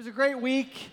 [0.00, 0.88] was a great week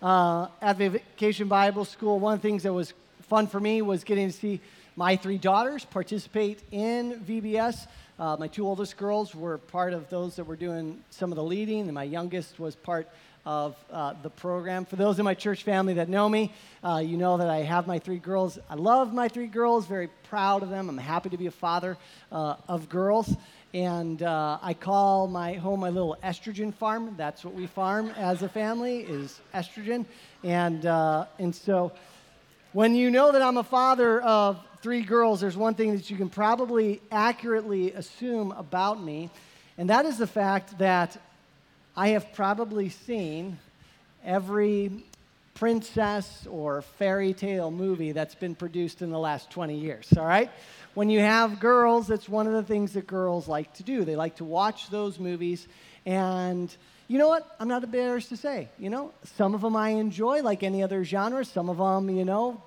[0.00, 2.20] uh, at Vacation Bible School.
[2.20, 4.60] One of the things that was fun for me was getting to see
[4.94, 7.88] my three daughters participate in VBS.
[8.20, 11.42] Uh, my two oldest girls were part of those that were doing some of the
[11.42, 13.08] leading, and my youngest was part
[13.44, 14.84] of uh, the program.
[14.84, 16.52] For those in my church family that know me,
[16.84, 18.60] uh, you know that I have my three girls.
[18.70, 20.88] I love my three girls, very proud of them.
[20.88, 21.96] I'm happy to be a father
[22.30, 23.34] uh, of girls.
[23.74, 27.14] And uh, I call my home my little estrogen farm.
[27.16, 30.04] That's what we farm as a family is estrogen.
[30.44, 31.92] And, uh, and so
[32.72, 36.16] when you know that I'm a father of three girls, there's one thing that you
[36.16, 39.30] can probably accurately assume about me,
[39.78, 41.16] and that is the fact that
[41.96, 43.58] I have probably seen
[44.24, 45.04] every
[45.62, 50.50] princess or fairy tale movie that's been produced in the last 20 years, all right?
[50.94, 54.04] when you have girls, that's one of the things that girls like to do.
[54.04, 55.68] They like to watch those movies.
[56.04, 56.74] And
[57.06, 57.46] you know what?
[57.60, 61.04] I'm not embarrassed to say, you know, some of them I enjoy like any other
[61.04, 61.44] genre.
[61.44, 62.60] Some of them, you know,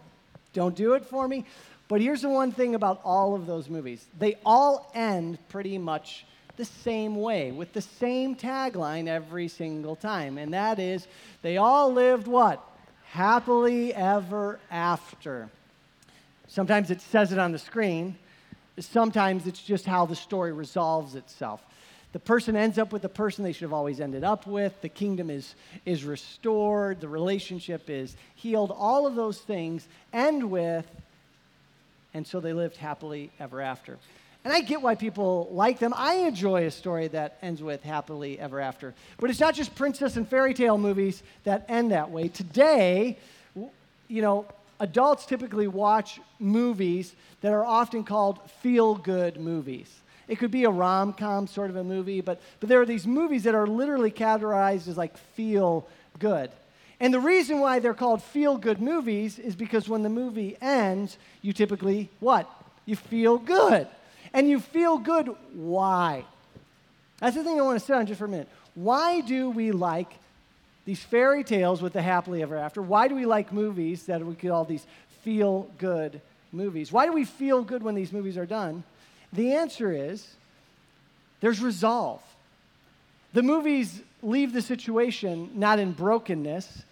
[0.54, 1.46] don't do it for me.
[1.90, 6.26] But here's the one thing about all of those movies they all end pretty much
[6.56, 10.38] the same way, with the same tagline every single time.
[10.38, 11.06] And that is,
[11.42, 12.66] they all lived what?
[13.12, 15.50] Happily ever after.
[16.48, 18.18] Sometimes it says it on the screen.
[18.80, 21.62] Sometimes it's just how the story resolves itself.
[22.12, 24.80] The person ends up with the person they should have always ended up with.
[24.82, 27.02] The kingdom is, is restored.
[27.02, 28.72] The relationship is healed.
[28.72, 30.86] All of those things end with,
[32.14, 33.98] and so they lived happily ever after.
[34.46, 35.92] And I get why people like them.
[35.98, 38.94] I enjoy a story that ends with happily ever after.
[39.20, 42.28] But it's not just princess and fairy tale movies that end that way.
[42.28, 43.18] Today,
[44.08, 44.46] you know,
[44.80, 49.92] adults typically watch movies that are often called feel good movies.
[50.28, 53.08] It could be a rom com sort of a movie, but, but there are these
[53.08, 55.88] movies that are literally categorized as like feel
[56.20, 56.52] good.
[57.00, 61.18] And the reason why they're called feel good movies is because when the movie ends,
[61.42, 62.48] you typically, what?
[62.86, 63.88] You feel good.
[64.36, 66.26] And you feel good, why?
[67.20, 68.50] That's the thing I want to sit on just for a minute.
[68.76, 70.14] Why do we like
[70.86, 72.82] these fairy tales with the happily ever after.
[72.82, 74.86] Why do we like movies that we call these
[75.24, 76.92] feel good movies?
[76.92, 78.84] Why do we feel good when these movies are done?
[79.34, 80.36] The answer is
[81.42, 82.22] there's resolve.
[83.34, 86.84] The movies leave the situation not in brokenness,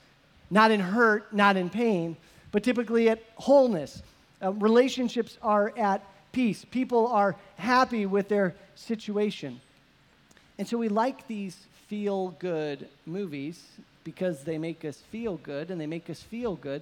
[0.49, 2.17] not in hurt, not in pain,
[2.51, 4.01] but typically at wholeness.
[4.41, 6.66] Uh, relationships are at peace.
[6.66, 9.61] People are happy with their situation.
[10.57, 11.57] And so we like these
[11.88, 13.63] feel good movies
[14.03, 16.81] because they make us feel good, and they make us feel good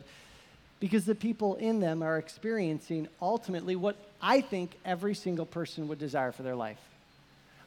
[0.80, 6.00] because the people in them are experiencing ultimately what I think every single person would
[6.00, 6.80] desire for their life.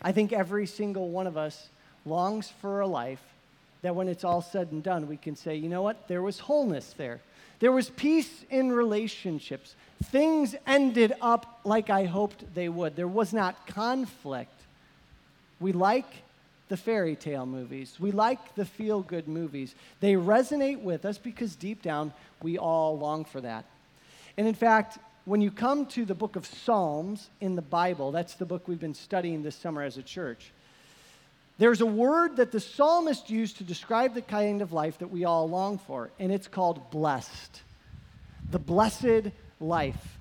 [0.03, 1.69] I think every single one of us
[2.05, 3.23] longs for a life
[3.83, 6.09] that when it's all said and done, we can say, you know what?
[6.09, 7.21] There was wholeness there.
[7.65, 9.75] There was peace in relationships.
[10.11, 12.95] Things ended up like I hoped they would.
[12.95, 14.53] There was not conflict.
[15.61, 16.05] We like
[16.69, 17.97] the fairy tale movies.
[17.99, 19.75] We like the feel good movies.
[20.01, 23.65] They resonate with us because deep down we all long for that.
[24.37, 28.35] And in fact, when you come to the book of Psalms in the Bible, that's
[28.35, 30.53] the book we've been studying this summer as a church,
[31.59, 35.25] there's a word that the psalmist used to describe the kind of life that we
[35.25, 37.63] all long for, and it's called blessed.
[38.51, 40.19] The blessed life.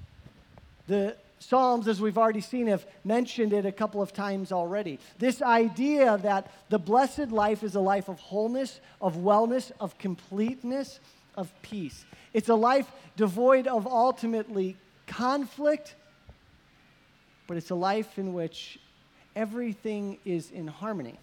[0.87, 4.97] The Psalms, as we've already seen, have mentioned it a couple of times already.
[5.19, 11.01] This idea that the blessed life is a life of wholeness, of wellness, of completeness,
[11.35, 12.05] of peace.
[12.33, 15.95] It's a life devoid of ultimately conflict,
[17.47, 18.79] but it's a life in which
[19.35, 21.19] everything is in harmony.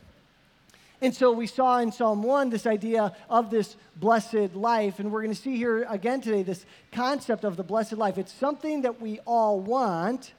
[1.03, 5.23] And so we saw in Psalm 1 this idea of this blessed life, and we're
[5.23, 8.19] going to see here again today this concept of the blessed life.
[8.19, 10.35] It's something that we all want,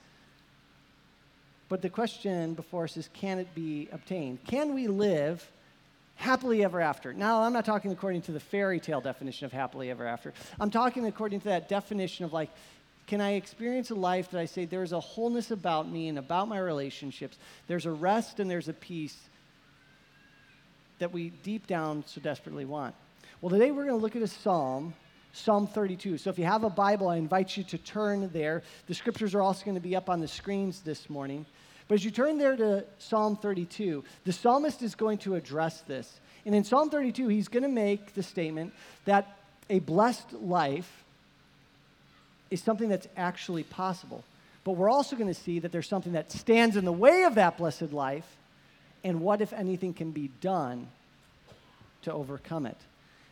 [1.68, 4.44] but the question before us is can it be obtained?
[4.46, 5.50] Can we live
[6.16, 7.12] happily ever after?
[7.12, 10.32] Now, I'm not talking according to the fairy tale definition of happily ever after.
[10.60, 12.52] I'm talking according to that definition of like,
[13.08, 16.48] can I experience a life that I say there's a wholeness about me and about
[16.48, 17.38] my relationships?
[17.68, 19.18] There's a rest and there's a peace
[21.00, 22.96] that we deep down so desperately want.
[23.42, 24.94] Well, today we're going to look at a psalm,
[25.34, 26.20] Psalm 32.
[26.20, 28.62] So if you have a Bible, I invite you to turn there.
[28.88, 31.46] The scriptures are also going to be up on the screens this morning.
[31.88, 36.20] But as you turn there to Psalm 32, the psalmist is going to address this.
[36.46, 38.74] And in Psalm 32, he's going to make the statement
[39.06, 39.38] that
[39.70, 41.01] a blessed life
[42.52, 44.24] is something that's actually possible.
[44.64, 47.36] But we're also going to see that there's something that stands in the way of
[47.36, 48.36] that blessed life
[49.04, 50.88] and what, if anything, can be done
[52.04, 52.78] to overcome it.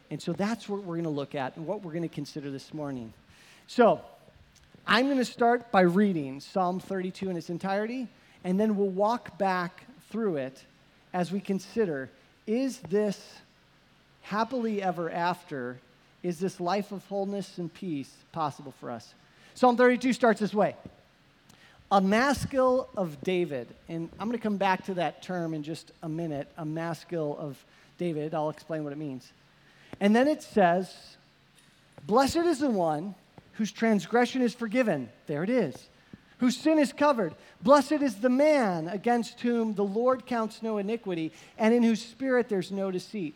[0.09, 2.49] And so that's what we're going to look at and what we're going to consider
[2.49, 3.13] this morning.
[3.67, 4.01] So
[4.87, 8.07] I'm going to start by reading Psalm 32 in its entirety,
[8.43, 10.63] and then we'll walk back through it
[11.13, 12.09] as we consider
[12.47, 13.35] is this
[14.23, 15.77] happily ever after?
[16.23, 19.13] Is this life of wholeness and peace possible for us?
[19.53, 20.75] Psalm 32 starts this way
[21.91, 23.67] A maskil of David.
[23.87, 26.47] And I'm going to come back to that term in just a minute.
[26.57, 27.63] A maskil of
[27.97, 28.33] David.
[28.33, 29.31] I'll explain what it means.
[29.99, 30.93] And then it says,
[32.05, 33.15] Blessed is the one
[33.53, 35.09] whose transgression is forgiven.
[35.27, 35.89] There it is.
[36.39, 37.35] Whose sin is covered.
[37.61, 42.47] Blessed is the man against whom the Lord counts no iniquity, and in whose spirit
[42.47, 43.35] there's no deceit.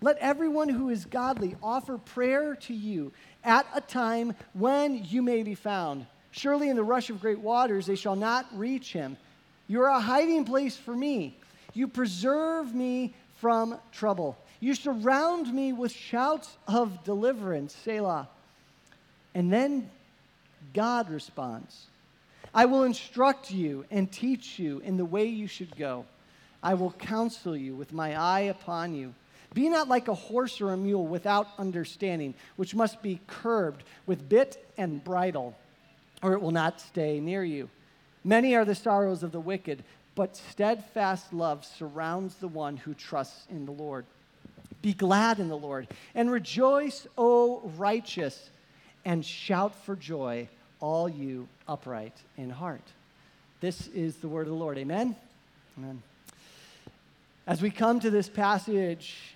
[0.00, 3.12] let everyone who is godly offer prayer to you
[3.44, 6.06] at a time when you may be found.
[6.30, 9.16] Surely in the rush of great waters they shall not reach him.
[9.66, 11.36] You are a hiding place for me.
[11.74, 14.36] You preserve me from trouble.
[14.58, 18.28] You surround me with shouts of deliverance, Selah.
[19.34, 19.90] And then
[20.74, 21.86] God responds
[22.52, 26.04] I will instruct you and teach you in the way you should go.
[26.62, 29.14] I will counsel you with my eye upon you.
[29.52, 34.28] Be not like a horse or a mule without understanding, which must be curbed with
[34.28, 35.56] bit and bridle,
[36.22, 37.68] or it will not stay near you.
[38.22, 39.82] Many are the sorrows of the wicked,
[40.14, 44.04] but steadfast love surrounds the one who trusts in the Lord.
[44.82, 48.50] Be glad in the Lord and rejoice, O righteous,
[49.04, 50.48] and shout for joy,
[50.80, 52.82] all you upright in heart.
[53.60, 54.78] This is the word of the Lord.
[54.78, 55.16] Amen?
[55.78, 56.02] Amen.
[57.46, 59.34] As we come to this passage,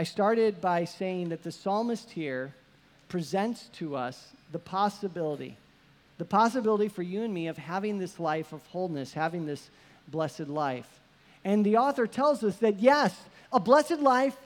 [0.00, 2.54] I started by saying that the psalmist here
[3.10, 5.58] presents to us the possibility,
[6.16, 9.68] the possibility for you and me of having this life of wholeness, having this
[10.08, 10.88] blessed life.
[11.44, 13.14] And the author tells us that yes,
[13.52, 14.38] a blessed life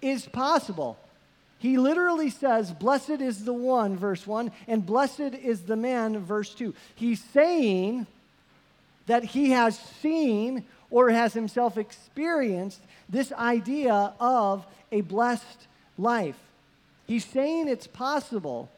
[0.00, 0.96] is possible.
[1.58, 6.54] He literally says, Blessed is the one, verse 1, and blessed is the man, verse
[6.54, 6.72] 2.
[6.94, 8.06] He's saying
[9.06, 15.66] that he has seen or has himself experienced this idea of a blessed
[15.98, 16.38] life.
[17.06, 18.70] He's saying it's possible,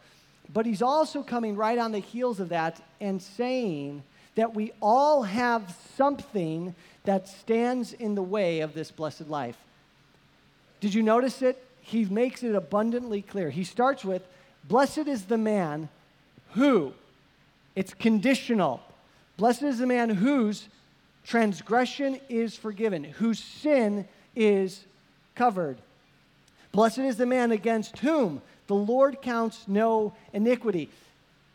[0.52, 4.02] but he's also coming right on the heels of that and saying
[4.34, 6.74] that we all have something
[7.04, 9.56] that stands in the way of this blessed life.
[10.80, 11.62] Did you notice it?
[11.80, 13.50] He makes it abundantly clear.
[13.50, 14.22] He starts with,
[14.64, 15.88] Blessed is the man
[16.54, 16.92] who,
[17.76, 18.80] it's conditional.
[19.36, 20.68] Blessed is the man whose
[21.26, 24.84] transgression is forgiven, whose sin is
[25.34, 25.78] covered.
[26.72, 30.88] Blessed is the man against whom the Lord counts no iniquity.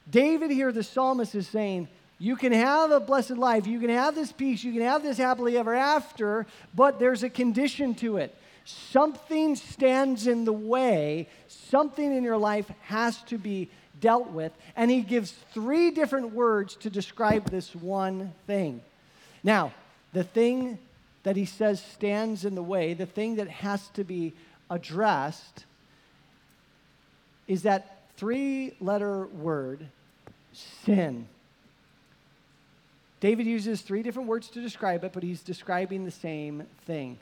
[0.09, 1.87] David here, the psalmist, is saying,
[2.19, 5.17] You can have a blessed life, you can have this peace, you can have this
[5.17, 6.45] happily ever after,
[6.75, 12.71] but there's a condition to it something stands in the way, something in your life
[12.83, 14.51] has to be dealt with.
[14.75, 18.81] And he gives three different words to describe this one thing.
[19.43, 19.73] Now,
[20.13, 20.79] the thing
[21.23, 24.33] that he says stands in the way, the thing that has to be
[24.69, 25.65] addressed,
[27.47, 29.85] is that three letter word,
[30.53, 31.27] sin.
[33.19, 37.17] David uses three different words to describe it, but he's describing the same thing.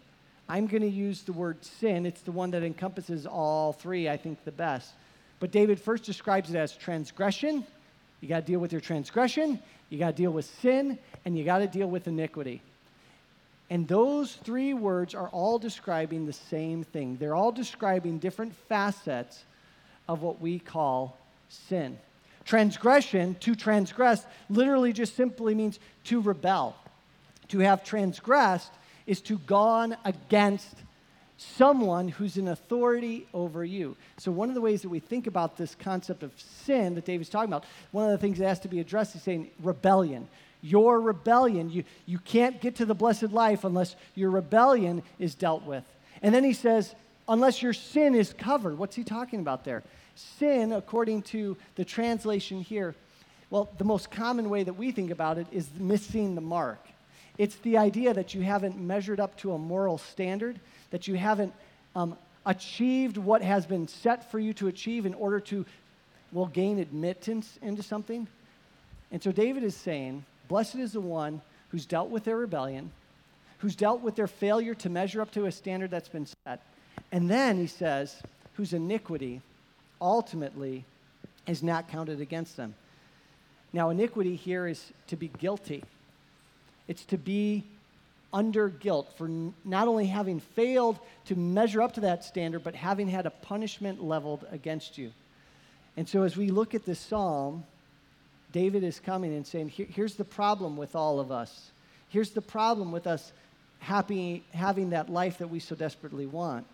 [0.47, 2.05] I'm going to use the word sin.
[2.05, 4.93] It's the one that encompasses all three, I think, the best.
[5.39, 7.65] But David first describes it as transgression.
[8.21, 11.43] You got to deal with your transgression, you got to deal with sin, and you
[11.43, 12.61] got to deal with iniquity.
[13.69, 17.17] And those three words are all describing the same thing.
[17.17, 19.43] They're all describing different facets
[20.07, 21.17] of what we call
[21.49, 21.97] sin.
[22.45, 26.75] Transgression, to transgress, literally just simply means to rebel.
[27.49, 28.71] To have transgressed
[29.05, 30.75] is to gone against
[31.39, 33.95] someone who's in authority over you.
[34.17, 37.29] So, one of the ways that we think about this concept of sin that David's
[37.29, 40.27] talking about, one of the things that has to be addressed is saying rebellion.
[40.61, 45.63] Your rebellion, you, you can't get to the blessed life unless your rebellion is dealt
[45.63, 45.85] with.
[46.21, 46.93] And then he says,
[47.29, 48.77] unless your sin is covered.
[48.77, 49.83] What's he talking about there?
[50.15, 52.93] Sin, according to the translation here,
[53.49, 56.79] well, the most common way that we think about it is missing the mark.
[57.39, 60.59] It's the idea that you haven't measured up to a moral standard,
[60.91, 61.53] that you haven't
[61.95, 65.65] um, achieved what has been set for you to achieve in order to,
[66.33, 68.27] well, gain admittance into something.
[69.11, 72.91] And so David is saying, Blessed is the one who's dealt with their rebellion,
[73.59, 76.61] who's dealt with their failure to measure up to a standard that's been set.
[77.13, 78.21] And then he says,
[78.55, 79.41] whose iniquity
[80.01, 80.83] ultimately
[81.47, 82.75] is not counted against them.
[83.71, 85.83] Now, iniquity here is to be guilty,
[86.89, 87.63] it's to be
[88.33, 89.29] under guilt for
[89.63, 94.03] not only having failed to measure up to that standard, but having had a punishment
[94.03, 95.11] leveled against you.
[95.95, 97.63] And so, as we look at this psalm,
[98.51, 101.71] David is coming and saying, Here, Here's the problem with all of us.
[102.09, 103.31] Here's the problem with us
[103.77, 106.65] happy, having that life that we so desperately want.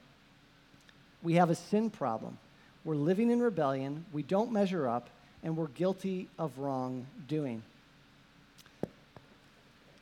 [1.23, 2.37] We have a sin problem.
[2.85, 5.09] We're living in rebellion, we don't measure up,
[5.43, 7.63] and we're guilty of wrongdoing.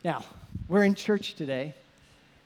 [0.04, 0.26] Now,
[0.68, 1.74] we're in church today,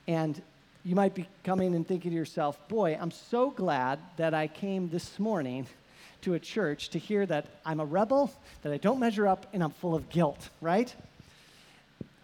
[0.08, 0.40] and
[0.86, 4.90] you might be coming and thinking to yourself, boy, I'm so glad that I came
[4.90, 5.66] this morning
[6.22, 9.64] to a church to hear that I'm a rebel, that I don't measure up, and
[9.64, 10.94] I'm full of guilt, right?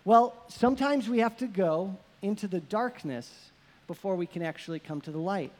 [0.06, 3.50] Well, sometimes we have to go into the darkness
[3.88, 5.52] before we can actually come to the light.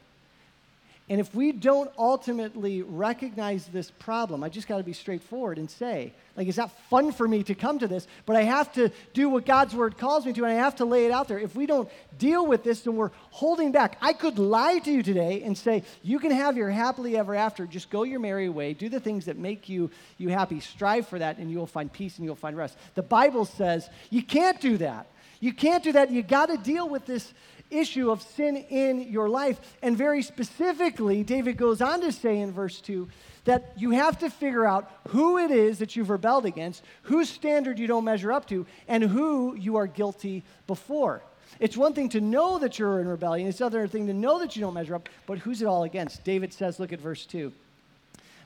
[1.06, 5.70] And if we don't ultimately recognize this problem, I just got to be straightforward and
[5.70, 8.90] say, like, it's not fun for me to come to this, but I have to
[9.12, 11.38] do what God's word calls me to, and I have to lay it out there.
[11.38, 13.98] If we don't deal with this, then we're holding back.
[14.00, 17.66] I could lie to you today and say, you can have your happily ever after.
[17.66, 18.72] Just go your merry way.
[18.72, 20.60] Do the things that make you, you happy.
[20.60, 22.78] Strive for that, and you will find peace and you'll find rest.
[22.94, 25.06] The Bible says you can't do that.
[25.40, 26.10] You can't do that.
[26.10, 27.34] You got to deal with this
[27.70, 29.58] issue of sin in your life.
[29.82, 33.08] And very specifically, David goes on to say in verse 2
[33.44, 37.78] that you have to figure out who it is that you've rebelled against, whose standard
[37.78, 41.22] you don't measure up to, and who you are guilty before.
[41.60, 44.56] It's one thing to know that you're in rebellion, it's another thing to know that
[44.56, 46.24] you don't measure up, but who's it all against?
[46.24, 47.52] David says, look at verse 2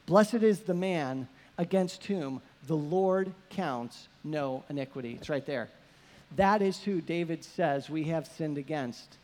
[0.06, 5.16] Blessed is the man against whom the Lord counts no iniquity.
[5.18, 5.68] It's right there.
[6.36, 9.16] That is who David says we have sinned against.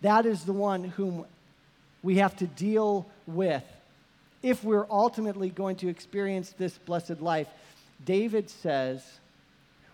[0.00, 1.26] That is the one whom
[2.02, 3.64] we have to deal with
[4.42, 7.48] if we're ultimately going to experience this blessed life.
[8.04, 9.02] David says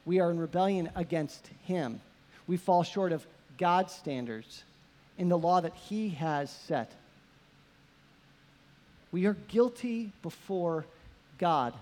[0.05, 2.01] we are in rebellion against him.
[2.47, 3.25] We fall short of
[3.59, 4.65] God's standards
[5.19, 6.91] in the law that he has set.
[9.13, 10.87] We are guilty before
[11.39, 11.75] God.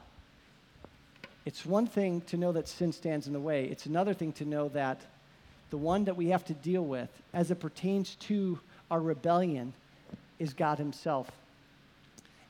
[1.48, 4.44] It's one thing to know that sin stands in the way, it's another thing to
[4.44, 5.00] know that
[5.70, 9.72] the one that we have to deal with as it pertains to our rebellion
[10.38, 11.30] is God Himself.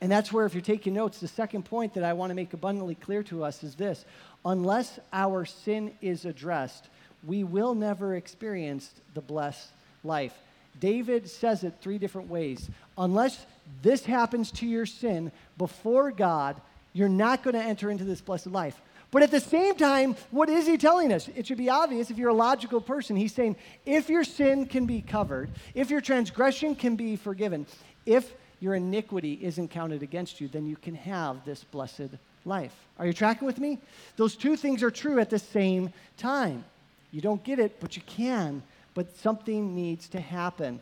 [0.01, 2.53] And that's where, if you're taking notes, the second point that I want to make
[2.53, 4.05] abundantly clear to us is this
[4.45, 6.89] unless our sin is addressed,
[7.25, 9.69] we will never experience the blessed
[10.03, 10.35] life.
[10.81, 12.69] David says it three different ways.
[12.97, 13.47] Unless
[13.81, 16.61] this happens to your sin before God,
[16.93, 18.81] you're not going to enter into this blessed life.
[19.11, 21.29] But at the same time, what is he telling us?
[21.35, 23.17] It should be obvious if you're a logical person.
[23.17, 27.67] He's saying if your sin can be covered, if your transgression can be forgiven,
[28.05, 32.11] if your iniquity isn't counted against you, then you can have this blessed
[32.45, 32.75] life.
[32.99, 33.79] Are you tracking with me?
[34.17, 36.65] Those two things are true at the same time.
[37.11, 38.63] You don't get it, but you can.
[38.95, 40.81] But something needs to happen.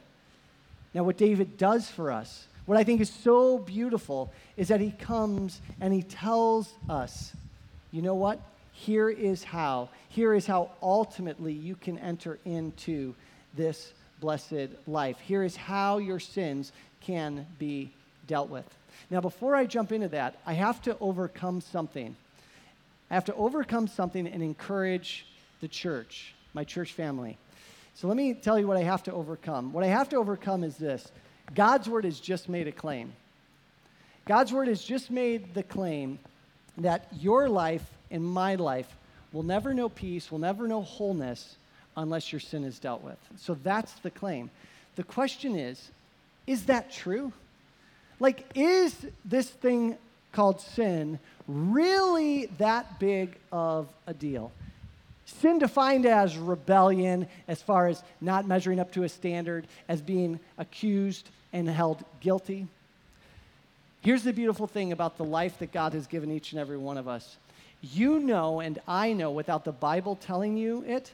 [0.94, 4.90] Now, what David does for us, what I think is so beautiful, is that he
[4.92, 7.32] comes and he tells us
[7.90, 8.40] you know what?
[8.72, 9.88] Here is how.
[10.08, 13.14] Here is how ultimately you can enter into
[13.54, 15.18] this blessed life.
[15.20, 17.92] Here is how your sins can be
[18.26, 18.66] dealt with.
[19.10, 22.16] Now, before I jump into that, I have to overcome something.
[23.10, 25.26] I have to overcome something and encourage
[25.60, 27.38] the church, my church family.
[27.94, 29.72] So let me tell you what I have to overcome.
[29.72, 31.10] What I have to overcome is this
[31.54, 33.12] God's word has just made a claim.
[34.26, 36.18] God's word has just made the claim
[36.78, 38.88] that your life and my life
[39.32, 41.56] will never know peace, will never know wholeness
[41.96, 43.18] unless your sin is dealt with.
[43.36, 44.50] So that's the claim.
[44.96, 45.90] The question is
[46.46, 47.32] is that true?
[48.20, 49.98] Like, is this thing
[50.32, 51.18] called sin
[51.48, 54.52] really that big of a deal?
[55.26, 60.38] Sin defined as rebellion, as far as not measuring up to a standard, as being
[60.56, 62.68] accused and held guilty.
[64.06, 66.96] Here's the beautiful thing about the life that God has given each and every one
[66.96, 67.38] of us.
[67.82, 71.10] You know, and I know without the Bible telling you it,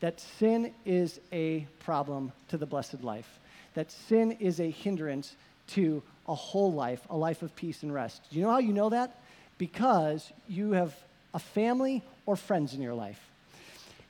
[0.00, 3.38] that sin is a problem to the blessed life,
[3.74, 5.36] that sin is a hindrance
[5.68, 8.20] to a whole life, a life of peace and rest.
[8.32, 9.16] Do you know how you know that?
[9.56, 10.96] Because you have
[11.34, 13.30] a family or friends in your life.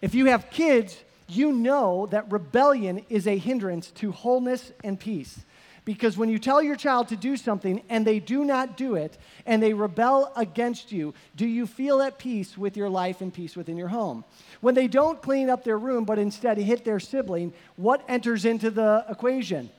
[0.00, 0.96] If you have kids,
[1.28, 5.40] you know that rebellion is a hindrance to wholeness and peace.
[5.88, 9.16] Because when you tell your child to do something and they do not do it
[9.46, 13.56] and they rebel against you, do you feel at peace with your life and peace
[13.56, 14.22] within your home?
[14.60, 18.70] When they don't clean up their room but instead hit their sibling, what enters into
[18.70, 19.70] the equation?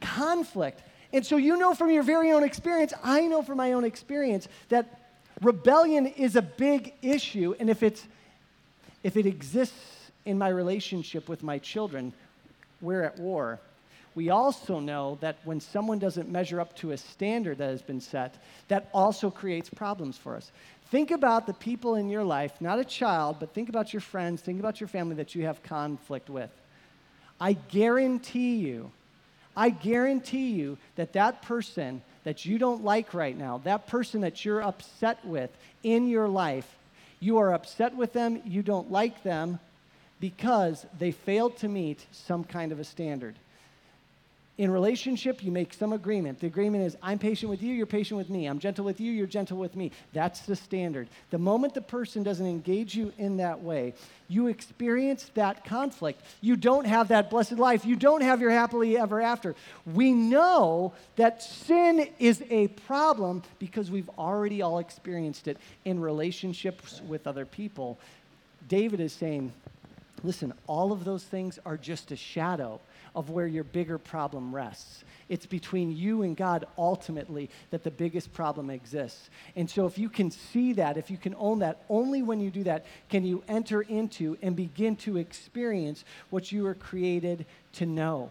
[0.00, 0.80] Conflict.
[1.12, 4.46] And so you know from your very own experience, I know from my own experience
[4.68, 8.06] that rebellion is a big issue and if it's
[9.02, 12.12] if it exists in my relationship with my children,
[12.80, 13.58] we're at war.
[14.14, 18.00] We also know that when someone doesn't measure up to a standard that has been
[18.00, 18.36] set,
[18.68, 20.52] that also creates problems for us.
[20.90, 24.40] Think about the people in your life, not a child, but think about your friends,
[24.40, 26.50] think about your family that you have conflict with.
[27.40, 28.92] I guarantee you,
[29.56, 34.44] I guarantee you that that person that you don't like right now, that person that
[34.44, 35.50] you're upset with
[35.82, 36.76] in your life,
[37.18, 39.58] you are upset with them, you don't like them
[40.20, 43.34] because they failed to meet some kind of a standard.
[44.56, 46.38] In relationship, you make some agreement.
[46.38, 48.46] The agreement is I'm patient with you, you're patient with me.
[48.46, 49.90] I'm gentle with you, you're gentle with me.
[50.12, 51.08] That's the standard.
[51.30, 53.94] The moment the person doesn't engage you in that way,
[54.28, 56.22] you experience that conflict.
[56.40, 57.84] You don't have that blessed life.
[57.84, 59.56] You don't have your happily ever after.
[59.92, 67.02] We know that sin is a problem because we've already all experienced it in relationships
[67.08, 67.98] with other people.
[68.68, 69.52] David is saying,
[70.22, 72.80] listen, all of those things are just a shadow
[73.14, 75.04] of where your bigger problem rests.
[75.28, 79.30] It's between you and God ultimately that the biggest problem exists.
[79.56, 82.50] And so, if you can see that, if you can own that, only when you
[82.50, 87.86] do that can you enter into and begin to experience what you were created to
[87.86, 88.30] know.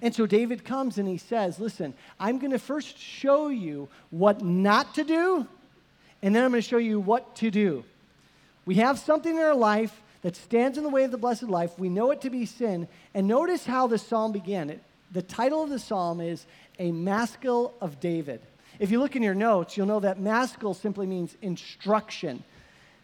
[0.00, 4.42] And so David comes and he says, Listen, I'm going to first show you what
[4.42, 5.46] not to do,
[6.22, 7.84] and then I'm going to show you what to do.
[8.64, 11.78] We have something in our life that stands in the way of the blessed life.
[11.78, 12.88] We know it to be sin.
[13.12, 14.70] And notice how the psalm began.
[14.70, 16.46] It, the title of the psalm is
[16.78, 18.40] A Maskil of David.
[18.78, 22.42] If you look in your notes, you'll know that maskil simply means instruction.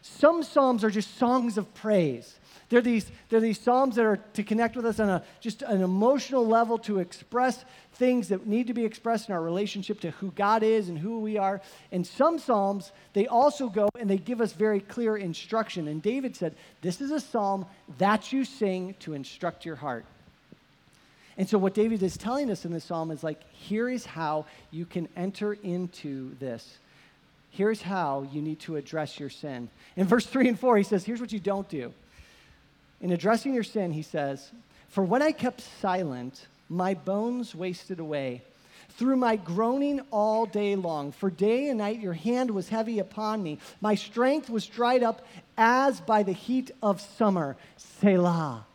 [0.00, 2.37] Some psalms are just songs of praise.
[2.68, 5.80] They're these, they're these psalms that are to connect with us on a, just an
[5.80, 10.30] emotional level to express things that need to be expressed in our relationship to who
[10.32, 11.62] God is and who we are.
[11.92, 15.88] And some psalms, they also go and they give us very clear instruction.
[15.88, 17.64] And David said, This is a psalm
[17.96, 20.04] that you sing to instruct your heart.
[21.38, 24.44] And so, what David is telling us in this psalm is like, here is how
[24.70, 26.78] you can enter into this.
[27.50, 29.70] Here's how you need to address your sin.
[29.96, 31.94] In verse 3 and 4, he says, Here's what you don't do.
[33.00, 34.50] In addressing your sin, he says,
[34.88, 38.42] For when I kept silent, my bones wasted away
[38.90, 41.12] through my groaning all day long.
[41.12, 43.58] For day and night your hand was heavy upon me.
[43.80, 45.24] My strength was dried up
[45.56, 47.56] as by the heat of summer.
[47.76, 48.66] Selah.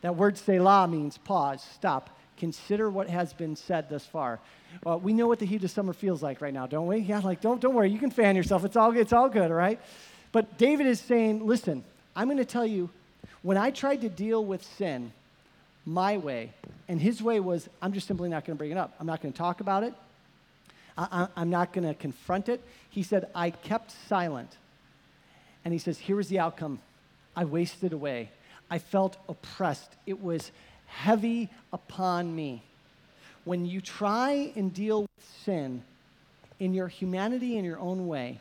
[0.00, 4.40] That word Selah means pause, stop, consider what has been said thus far.
[4.84, 6.98] Uh, we know what the heat of summer feels like right now, don't we?
[6.98, 8.64] Yeah, like don't, don't worry, you can fan yourself.
[8.64, 9.78] It's all, it's all good, all right?
[10.32, 11.84] But David is saying, listen,
[12.16, 12.90] I'm going to tell you
[13.42, 15.12] when I tried to deal with sin
[15.84, 16.52] my way,
[16.88, 18.94] and his way was, I'm just simply not going to bring it up.
[19.00, 19.94] I'm not going to talk about it.
[20.96, 22.62] I, am not going to confront it.
[22.90, 24.56] He said, I kept silent.
[25.64, 26.80] And he says, Here was the outcome
[27.34, 28.30] I wasted away.
[28.70, 29.90] I felt oppressed.
[30.06, 30.50] It was
[30.86, 32.62] heavy upon me.
[33.44, 35.82] When you try and deal with sin
[36.60, 38.40] in your humanity in your own way,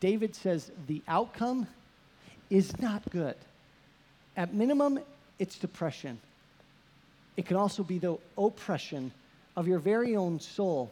[0.00, 1.66] David says the outcome
[2.50, 3.36] is not good.
[4.36, 5.00] At minimum,
[5.38, 6.18] it's depression.
[7.36, 9.12] It can also be the oppression
[9.56, 10.90] of your very own soul.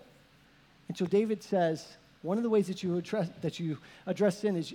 [0.88, 1.86] And so David says,
[2.22, 4.74] one of the ways that you address, that you address sin is,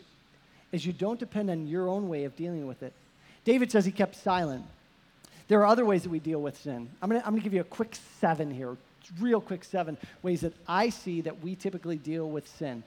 [0.72, 2.94] is you don't depend on your own way of dealing with it.
[3.46, 4.66] David says he kept silent.
[5.48, 6.90] There are other ways that we deal with sin.
[7.02, 8.76] I'm going to I'm going to give you a quick seven here,
[9.20, 12.84] real quick seven ways that I see that we typically deal with sin.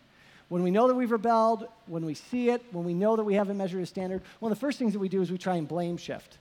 [0.50, 3.34] When we know that we've rebelled, when we see it, when we know that we
[3.34, 5.54] haven't measured a standard, one of the first things that we do is we try
[5.54, 6.38] and blame shift.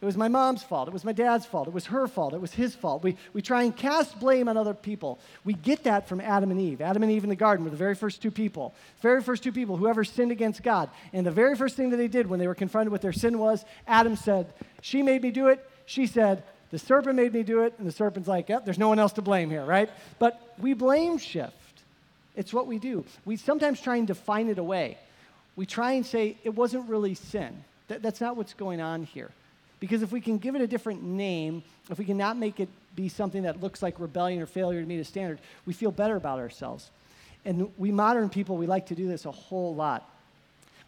[0.00, 0.88] It was my mom's fault.
[0.88, 1.68] It was my dad's fault.
[1.68, 2.32] It was her fault.
[2.32, 3.02] It was his fault.
[3.02, 5.18] We, we try and cast blame on other people.
[5.44, 6.80] We get that from Adam and Eve.
[6.80, 8.74] Adam and Eve in the garden were the very first two people.
[9.02, 10.88] Very first two people who ever sinned against God.
[11.12, 13.38] And the very first thing that they did when they were confronted with their sin
[13.38, 15.62] was Adam said, She made me do it.
[15.84, 17.74] She said, The serpent made me do it.
[17.76, 19.90] And the serpent's like, Yep, there's no one else to blame here, right?
[20.18, 21.54] But we blame shift.
[22.36, 23.04] It's what we do.
[23.24, 24.98] We sometimes try and define it away.
[25.56, 27.64] We try and say it wasn't really sin.
[27.88, 29.30] That, that's not what's going on here.
[29.80, 32.68] Because if we can give it a different name, if we can not make it
[32.94, 36.16] be something that looks like rebellion or failure to meet a standard, we feel better
[36.16, 36.90] about ourselves.
[37.44, 40.08] And we modern people, we like to do this a whole lot.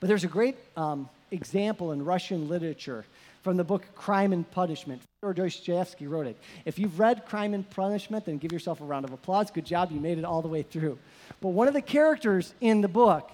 [0.01, 3.05] But there's a great um, example in Russian literature
[3.49, 5.01] from the book Crime and Punishment.
[5.23, 6.37] Fyodor Dostoevsky wrote it.
[6.67, 9.51] If you've read Crime and Punishment, then give yourself a round of applause.
[9.51, 10.99] Good job, you made it all the way through.
[11.41, 13.31] But one of the characters in the book,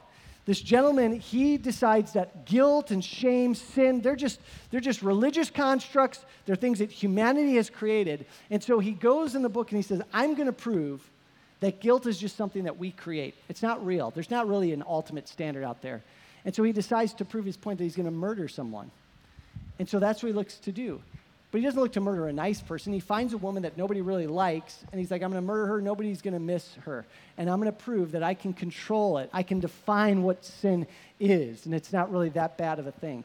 [0.47, 4.39] this gentleman, he decides that guilt and shame, sin, they're just,
[4.71, 6.25] they're just religious constructs.
[6.47, 8.25] They're things that humanity has created.
[8.51, 11.11] And so he goes in the book and he says, I'm going to prove
[11.59, 13.35] that guilt is just something that we create.
[13.49, 14.13] It's not real.
[14.13, 16.05] There's not really an ultimate standard out there.
[16.45, 18.93] And so he decides to prove his point that he's going to murder someone.
[19.79, 21.01] And so that's what he looks to do.
[21.51, 22.93] But he doesn't look to murder a nice person.
[22.93, 25.67] He finds a woman that nobody really likes, and he's like, I'm going to murder
[25.67, 25.81] her.
[25.81, 27.05] Nobody's going to miss her.
[27.39, 29.31] And I'm going to prove that I can control it.
[29.33, 30.87] I can define what sin
[31.21, 33.23] is, and it's not really that bad of a thing.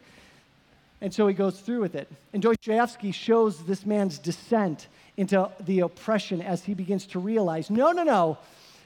[1.02, 2.08] And so he goes through with it.
[2.34, 7.92] And Dostoevsky shows this man's descent into the oppression as he begins to realize no,
[7.92, 8.38] no, no,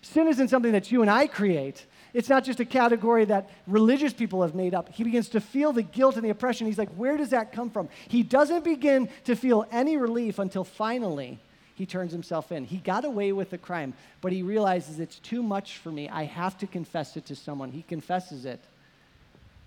[0.02, 1.86] sin isn't something that you and I create.
[2.14, 4.90] It's not just a category that religious people have made up.
[4.90, 6.68] He begins to feel the guilt and the oppression.
[6.68, 7.90] He's like, where does that come from?
[8.08, 11.40] He doesn't begin to feel any relief until finally
[11.76, 12.66] he turns himself in.
[12.66, 16.08] He got away with the crime, but he realizes it's too much for me.
[16.08, 17.72] I have to confess it to someone.
[17.72, 18.60] He confesses it,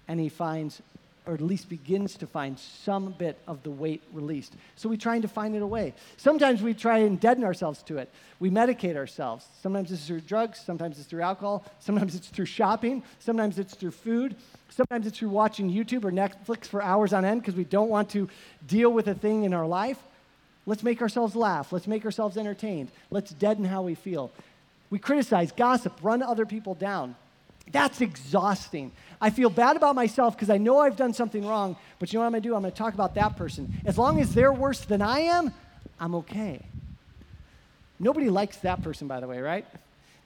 [0.06, 0.80] and he finds
[1.26, 4.54] or at least begins to find some bit of the weight released.
[4.76, 5.94] So we trying to find it away.
[6.16, 8.12] Sometimes we try and deaden ourselves to it.
[8.38, 9.46] We medicate ourselves.
[9.60, 13.90] Sometimes it's through drugs, sometimes it's through alcohol, sometimes it's through shopping, sometimes it's through
[13.90, 14.36] food,
[14.68, 18.08] sometimes it's through watching YouTube or Netflix for hours on end because we don't want
[18.10, 18.28] to
[18.66, 19.98] deal with a thing in our life.
[20.64, 21.72] Let's make ourselves laugh.
[21.72, 22.90] Let's make ourselves entertained.
[23.10, 24.32] Let's deaden how we feel.
[24.90, 27.16] We criticize, gossip, run other people down.
[27.72, 28.92] That's exhausting.
[29.20, 32.20] I feel bad about myself because I know I've done something wrong, but you know
[32.20, 32.54] what I'm going to do?
[32.54, 33.72] I'm going to talk about that person.
[33.84, 35.52] As long as they're worse than I am,
[35.98, 36.64] I'm okay.
[37.98, 39.66] Nobody likes that person, by the way, right?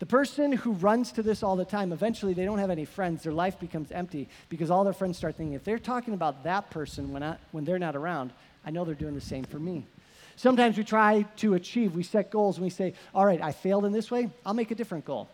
[0.00, 3.22] The person who runs to this all the time, eventually they don't have any friends.
[3.22, 6.70] Their life becomes empty because all their friends start thinking, if they're talking about that
[6.70, 8.32] person when, I, when they're not around,
[8.64, 9.86] I know they're doing the same for me.
[10.36, 13.84] Sometimes we try to achieve, we set goals and we say, all right, I failed
[13.84, 15.28] in this way, I'll make a different goal.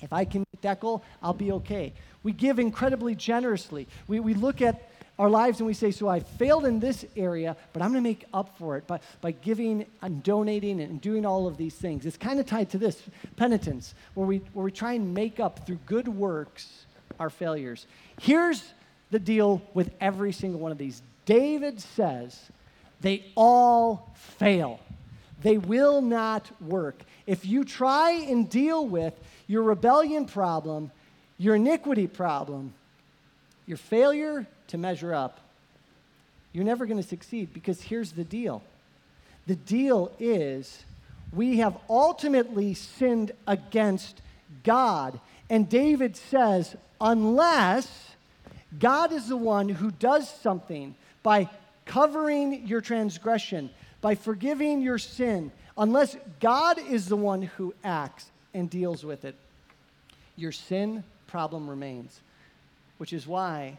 [0.00, 1.92] If I can meet that goal, I'll be okay.
[2.22, 3.86] We give incredibly generously.
[4.06, 7.56] We, we look at our lives and we say, So I failed in this area,
[7.72, 11.24] but I'm going to make up for it by, by giving and donating and doing
[11.24, 12.04] all of these things.
[12.04, 13.02] It's kind of tied to this
[13.36, 16.86] penitence, where we, where we try and make up through good works
[17.18, 17.86] our failures.
[18.20, 18.62] Here's
[19.10, 22.38] the deal with every single one of these David says,
[23.00, 24.80] They all fail,
[25.42, 27.02] they will not work.
[27.26, 29.14] If you try and deal with
[29.46, 30.90] your rebellion problem,
[31.38, 32.72] your iniquity problem,
[33.66, 35.40] your failure to measure up,
[36.52, 38.62] you're never going to succeed because here's the deal.
[39.46, 40.84] The deal is
[41.32, 44.22] we have ultimately sinned against
[44.64, 45.20] God.
[45.50, 48.10] And David says, unless
[48.78, 51.48] God is the one who does something by
[51.84, 58.70] covering your transgression, by forgiving your sin, unless God is the one who acts and
[58.70, 59.34] deals with it,
[60.36, 62.20] your sin problem remains.
[62.98, 63.78] Which is why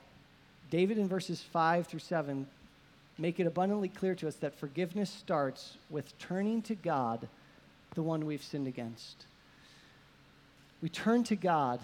[0.70, 2.46] David in verses 5 through 7
[3.18, 7.28] make it abundantly clear to us that forgiveness starts with turning to God,
[7.96, 9.26] the one we've sinned against.
[10.82, 11.80] We turn to God,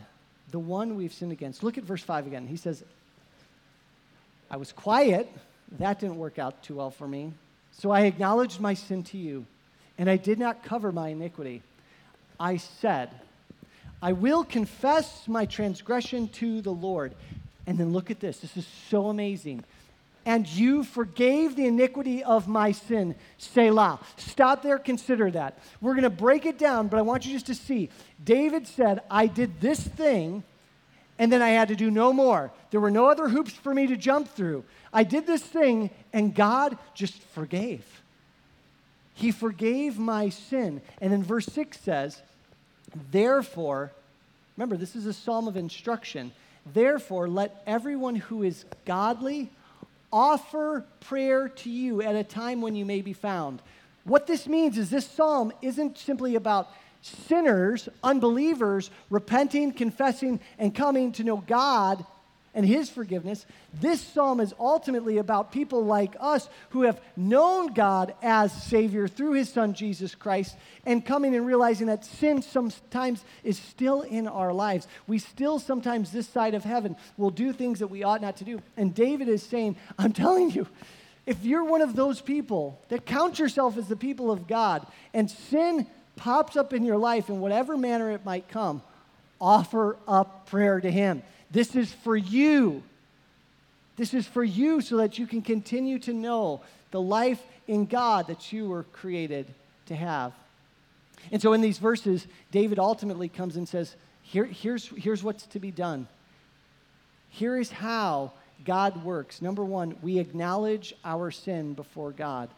[0.51, 1.63] the one we've sinned against.
[1.63, 2.45] Look at verse 5 again.
[2.45, 2.83] He says,
[4.51, 5.31] I was quiet.
[5.79, 7.33] That didn't work out too well for me.
[7.77, 9.45] So I acknowledged my sin to you,
[9.97, 11.61] and I did not cover my iniquity.
[12.39, 13.09] I said,
[14.01, 17.13] I will confess my transgression to the Lord.
[17.65, 18.39] And then look at this.
[18.39, 19.63] This is so amazing.
[20.25, 23.15] And you forgave the iniquity of my sin.
[23.37, 23.99] Selah.
[24.17, 25.57] Stop there, consider that.
[25.81, 27.89] We're going to break it down, but I want you just to see.
[28.23, 30.43] David said, I did this thing,
[31.19, 32.51] and then I had to do no more.
[32.71, 34.63] There were no other hoops for me to jump through.
[34.91, 37.85] I did this thing, and God just forgave.
[39.13, 40.81] He forgave my sin.
[41.01, 42.21] And then verse 6 says,
[43.11, 43.91] Therefore,
[44.57, 46.31] remember, this is a psalm of instruction.
[46.73, 49.49] Therefore, let everyone who is godly
[50.11, 53.61] offer prayer to you at a time when you may be found.
[54.03, 56.69] What this means is this psalm isn't simply about
[57.03, 62.05] sinners, unbelievers, repenting, confessing, and coming to know God
[62.55, 63.45] and his forgiveness.
[63.81, 69.33] This psalm is ultimately about people like us who have known God as Savior through
[69.33, 74.53] his Son Jesus Christ and coming and realizing that sin sometimes is still in our
[74.53, 74.87] lives.
[75.07, 78.43] We still sometimes, this side of heaven, will do things that we ought not to
[78.43, 78.61] do.
[78.77, 80.67] And David is saying, I'm telling you,
[81.25, 85.31] if you're one of those people that count yourself as the people of God and
[85.31, 88.81] sin pops up in your life in whatever manner it might come,
[89.39, 91.23] offer up prayer to him.
[91.51, 92.83] This is for you.
[93.95, 98.27] This is for you so that you can continue to know the life in God
[98.27, 99.45] that you were created
[99.87, 100.33] to have.
[101.31, 105.59] And so in these verses, David ultimately comes and says, Here, here's, here's what's to
[105.59, 106.07] be done.
[107.29, 108.33] Here is how
[108.65, 109.41] God works.
[109.41, 112.49] Number one, we acknowledge our sin before God.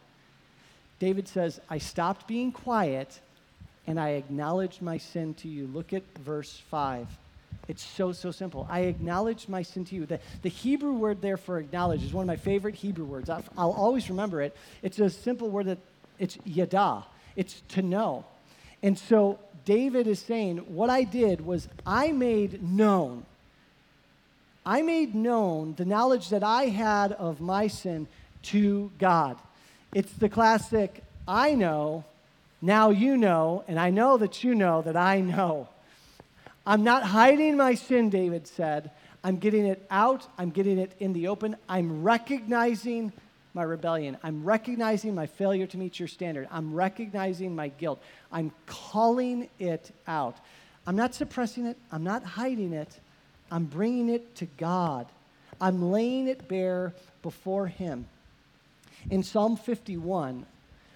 [1.00, 3.20] David says, I stopped being quiet
[3.88, 5.68] and I acknowledged my sin to you.
[5.68, 7.08] Look at verse 5.
[7.68, 8.68] It's so, so simple.
[8.70, 10.06] I acknowledge my sin to you.
[10.06, 13.30] The, the Hebrew word there for acknowledge is one of my favorite Hebrew words.
[13.30, 14.56] I'll, I'll always remember it.
[14.84, 15.80] It's a simple word that
[16.20, 17.04] it's yada,
[17.36, 18.26] it's to know.
[18.84, 23.26] And so David is saying, What I did was I made known.
[24.66, 28.08] I made known the knowledge that I had of my sin
[28.44, 29.38] to God.
[29.94, 32.04] It's the classic, I know,
[32.66, 35.70] now you know, and I know that you know that I know.
[36.66, 38.92] I'm not hiding my sin, David said.
[39.24, 40.28] I'm getting it out.
[40.38, 41.56] I'm getting it in the open.
[41.70, 43.14] I'm recognizing
[43.54, 44.18] my rebellion.
[44.24, 46.48] I'm recognizing my failure to meet your standard.
[46.52, 48.02] I'm recognizing my guilt.
[48.32, 50.38] I'm calling it out.
[50.88, 51.78] I'm not suppressing it.
[51.92, 53.00] I'm not hiding it.
[53.52, 55.08] I'm bringing it to God.
[55.62, 58.08] I'm laying it bare before Him.
[59.10, 60.46] In Psalm 51,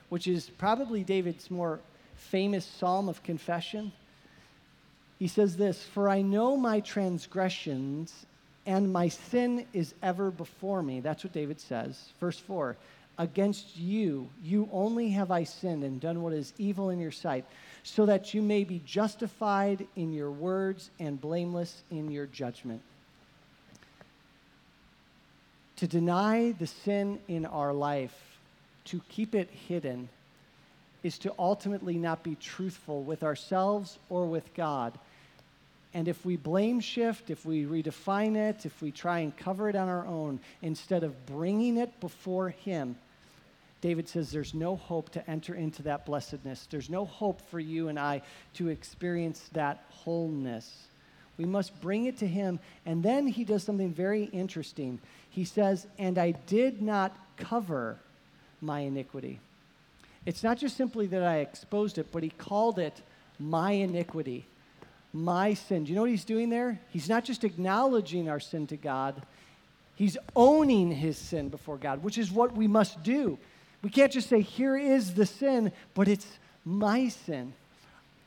[0.09, 1.79] which is probably David's more
[2.15, 3.91] famous psalm of confession,
[5.19, 8.25] he says this For I know my transgressions,
[8.65, 10.99] and my sin is ever before me.
[10.99, 12.13] That's what David says.
[12.19, 12.75] Verse 4
[13.17, 17.43] Against you, you only have I sinned and done what is evil in your sight,
[17.83, 22.81] so that you may be justified in your words and blameless in your judgment.
[25.77, 28.28] To deny the sin in our life
[28.85, 30.09] to keep it hidden
[31.03, 34.97] is to ultimately not be truthful with ourselves or with God.
[35.93, 39.75] And if we blame shift, if we redefine it, if we try and cover it
[39.75, 42.95] on our own, instead of bringing it before Him,
[43.81, 46.67] David says there's no hope to enter into that blessedness.
[46.69, 48.21] There's no hope for you and I
[48.55, 50.87] to experience that wholeness.
[51.37, 52.59] We must bring it to Him.
[52.85, 54.99] And then He does something very interesting.
[55.29, 57.97] He says, And I did not cover
[58.61, 59.39] my iniquity.
[60.25, 63.01] It's not just simply that I exposed it, but he called it
[63.39, 64.45] my iniquity,
[65.13, 65.85] my sin.
[65.85, 66.79] Do you know what he's doing there?
[66.89, 69.21] He's not just acknowledging our sin to God,
[69.95, 73.37] he's owning his sin before God, which is what we must do.
[73.81, 76.27] We can't just say, here is the sin, but it's
[76.65, 77.53] my sin.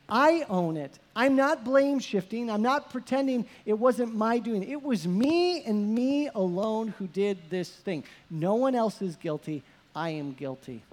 [0.09, 0.99] I own it.
[1.15, 2.49] I'm not blame shifting.
[2.49, 4.63] I'm not pretending it wasn't my doing.
[4.63, 8.03] It was me and me alone who did this thing.
[8.29, 9.63] No one else is guilty.
[9.95, 10.83] I am guilty.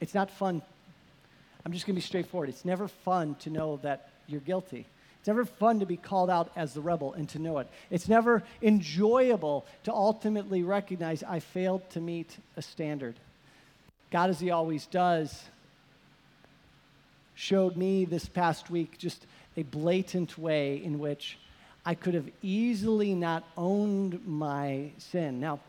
[0.00, 0.62] It's not fun.
[1.64, 2.48] I'm just going to be straightforward.
[2.48, 4.86] It's never fun to know that you're guilty.
[5.18, 7.68] It's never fun to be called out as the rebel and to know it.
[7.90, 13.16] It's never enjoyable to ultimately recognize I failed to meet a standard.
[14.12, 15.42] God, as He always does,
[17.34, 21.38] showed me this past week just a blatant way in which
[21.84, 25.40] I could have easily not owned my sin.
[25.40, 25.60] Now,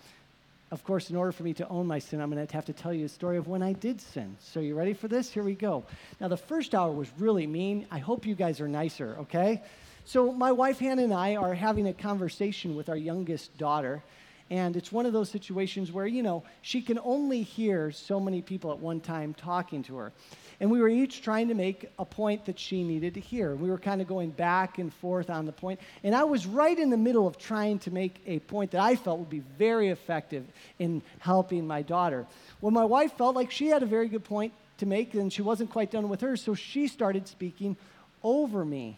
[0.71, 2.73] of course, in order for me to own my sin, I'm going to have to
[2.73, 4.35] tell you a story of when I did sin.
[4.39, 5.31] So, you ready for this?
[5.31, 5.85] Here we go.
[6.19, 7.87] Now, the first hour was really mean.
[7.89, 9.63] I hope you guys are nicer, okay?
[10.03, 14.03] So, my wife Hannah and I are having a conversation with our youngest daughter.
[14.49, 18.41] And it's one of those situations where, you know, she can only hear so many
[18.41, 20.11] people at one time talking to her.
[20.59, 23.55] And we were each trying to make a point that she needed to hear.
[23.55, 25.79] We were kind of going back and forth on the point.
[26.03, 28.95] And I was right in the middle of trying to make a point that I
[28.95, 30.45] felt would be very effective
[30.79, 32.25] in helping my daughter.
[32.61, 35.41] Well, my wife felt like she had a very good point to make, and she
[35.41, 37.75] wasn't quite done with hers, so she started speaking
[38.23, 38.97] over me.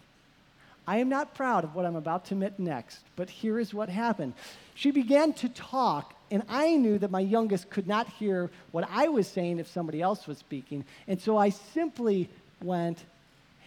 [0.89, 3.89] I am not proud of what I'm about to admit next, but here is what
[3.89, 4.34] happened.
[4.73, 9.08] She began to talk and I knew that my youngest could not hear what I
[9.08, 10.84] was saying if somebody else was speaking.
[11.08, 12.28] And so I simply
[12.63, 12.97] went,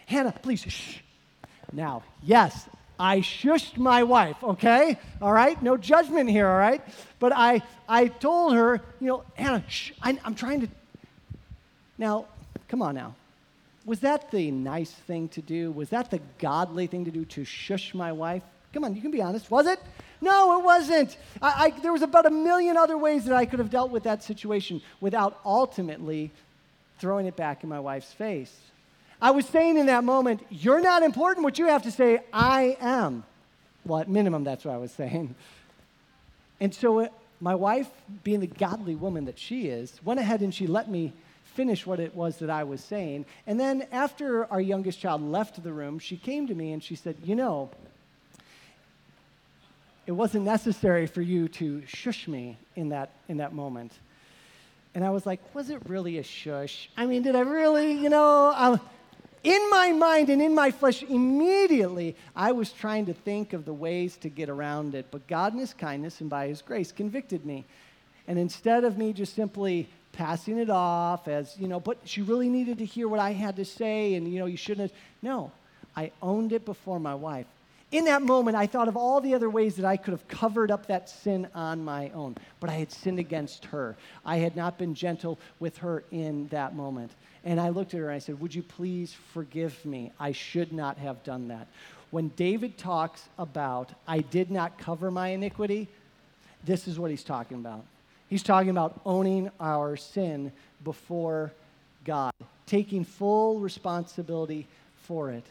[0.05, 0.97] Hannah, please, shh.
[1.71, 2.67] Now, yes,
[2.99, 4.99] I shushed my wife, okay?
[5.21, 5.61] All right?
[5.63, 6.81] No judgment here, all right?
[7.19, 10.67] But I, I told her, you know, Hannah, shh, I, I'm trying to.
[11.97, 12.25] Now,
[12.67, 13.15] come on now.
[13.85, 15.71] Was that the nice thing to do?
[15.71, 18.43] Was that the godly thing to do to shush my wife?
[18.73, 19.51] Come on, you can be honest.
[19.51, 19.79] Was it?
[20.21, 21.17] No, it wasn't.
[21.41, 24.03] I, I, there was about a million other ways that I could have dealt with
[24.03, 26.31] that situation without ultimately
[26.97, 28.55] throwing it back in my wife's face.
[29.21, 31.43] I was saying in that moment, You're not important.
[31.43, 33.23] What you have to say, I am.
[33.85, 35.35] Well, at minimum, that's what I was saying.
[36.61, 37.07] And so uh,
[37.41, 37.89] my wife,
[38.23, 41.11] being the godly woman that she is, went ahead and she let me
[41.55, 43.25] finish what it was that I was saying.
[43.47, 46.95] And then after our youngest child left the room, she came to me and she
[46.95, 47.69] said, You know,
[50.05, 53.93] it wasn't necessary for you to shush me in that, in that moment.
[54.95, 56.89] And I was like, was it really a shush?
[56.97, 58.53] I mean, did I really, you know?
[58.55, 58.79] I,
[59.43, 63.73] in my mind and in my flesh, immediately, I was trying to think of the
[63.73, 65.07] ways to get around it.
[65.09, 67.65] But God, in His kindness and by His grace, convicted me.
[68.27, 72.47] And instead of me just simply passing it off as, you know, but she really
[72.47, 74.99] needed to hear what I had to say, and, you know, you shouldn't have.
[75.21, 75.51] No,
[75.95, 77.47] I owned it before my wife.
[77.91, 80.71] In that moment, I thought of all the other ways that I could have covered
[80.71, 83.95] up that sin on my own, but I had sinned against her.
[84.25, 87.11] I had not been gentle with her in that moment.
[87.45, 90.11] And I looked at her and I said, Would you please forgive me?
[90.19, 91.67] I should not have done that.
[92.09, 95.87] When David talks about, I did not cover my iniquity,
[96.63, 97.83] this is what he's talking about.
[98.33, 100.51] He's talking about owning our sin
[100.83, 101.53] before
[102.03, 102.33] God,
[102.65, 104.65] taking full responsibility
[105.03, 105.45] for it.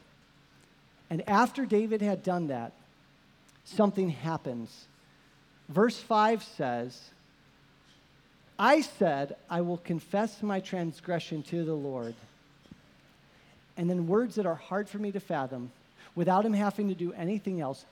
[1.09, 2.73] And after David had done that,
[3.65, 4.87] something happens.
[5.69, 7.01] Verse 5 says,
[8.59, 12.17] I said, I will confess my transgression to the Lord.
[13.77, 15.71] And then, words that are hard for me to fathom,
[16.17, 17.85] without him having to do anything else,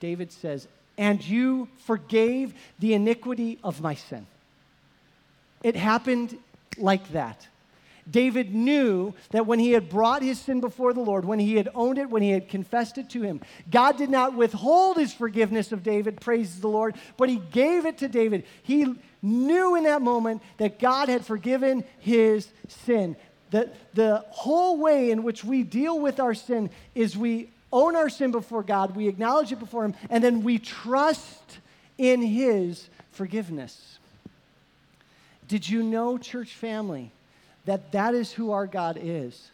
[0.00, 0.66] David says,
[0.98, 4.26] And you forgave the iniquity of my sin.
[5.62, 6.38] It happened
[6.78, 7.48] like that.
[8.08, 11.68] David knew that when he had brought his sin before the Lord, when he had
[11.74, 15.72] owned it, when he had confessed it to him, God did not withhold his forgiveness
[15.72, 18.44] of David, praise the Lord, but he gave it to David.
[18.62, 23.16] He knew in that moment that God had forgiven his sin.
[23.50, 28.08] That the whole way in which we deal with our sin is we own our
[28.08, 31.58] sin before God, we acknowledge it before him, and then we trust
[31.98, 33.98] in his forgiveness.
[35.48, 37.12] Did you know, church family?
[37.66, 39.50] that that is who our God is.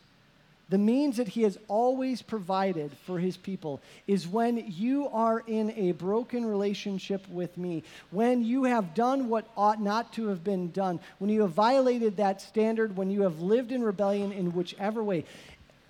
[0.69, 5.71] The means that He has always provided for His people is when you are in
[5.73, 10.71] a broken relationship with me, when you have done what ought not to have been
[10.71, 15.05] done, when you have violated that standard, when you have lived in rebellion in whichever
[15.05, 15.25] way.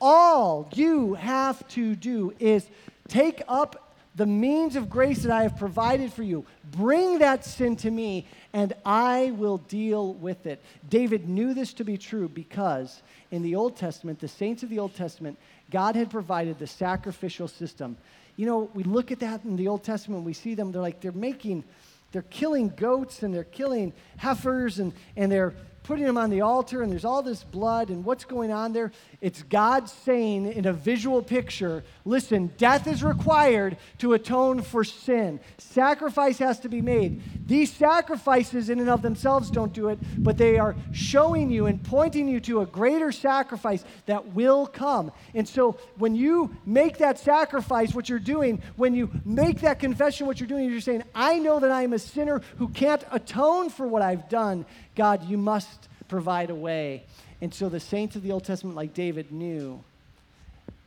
[0.05, 2.67] All you have to do is
[3.07, 6.45] take up the means of grace that I have provided for you.
[6.73, 10.61] Bring that sin to me, and I will deal with it.
[10.91, 14.81] David knew this to be true because in the Old Testament, the saints of the
[14.81, 15.39] Old Testament,
[15.71, 17.97] God had provided the sacrificial system.
[18.35, 21.01] You know, we look at that in the Old Testament, we see them, they're like,
[21.01, 21.63] they're making,
[22.11, 26.83] they're killing goats and they're killing heifers and, and they're putting them on the altar,
[26.83, 28.93] and there's all this blood, and what's going on there?
[29.21, 35.41] It's God saying in a visual picture listen, death is required to atone for sin.
[35.59, 37.23] Sacrifice has to be made.
[37.47, 41.83] These sacrifices, in and of themselves, don't do it, but they are showing you and
[41.83, 45.13] pointing you to a greater sacrifice that will come.
[45.35, 50.27] And so when you make that sacrifice, what you're doing, when you make that confession,
[50.27, 53.05] what you're doing, is you're saying, I know that I am a sinner who can't
[53.11, 54.67] atone for what I've done.
[54.95, 57.05] God, you must provide a way.
[57.41, 59.83] And so the saints of the Old Testament, like David, knew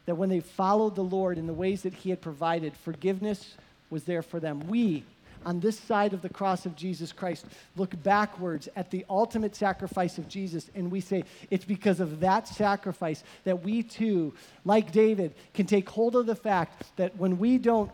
[0.06, 3.56] that when they followed the Lord in the ways that he had provided, forgiveness
[3.90, 4.68] was there for them.
[4.68, 5.04] We,
[5.46, 10.18] on this side of the cross of Jesus Christ, look backwards at the ultimate sacrifice
[10.18, 15.34] of Jesus, and we say, it's because of that sacrifice that we too, like David,
[15.54, 17.92] can take hold of the fact that when we don't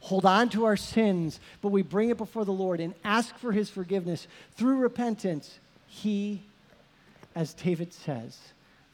[0.00, 3.52] hold on to our sins, but we bring it before the Lord and ask for
[3.52, 6.42] his forgiveness through repentance, he,
[7.34, 8.38] as David says,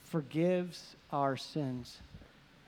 [0.05, 1.99] forgives our sins.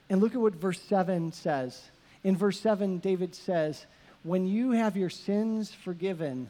[0.08, 1.82] And look at what verse 7 says.
[2.22, 3.86] In verse 7, David says,
[4.22, 6.48] When you have your sins forgiven,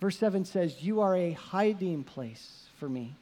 [0.00, 3.14] verse 7 says, You are a hiding place for me.